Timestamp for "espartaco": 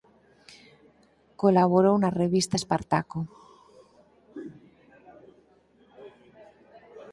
2.61-3.19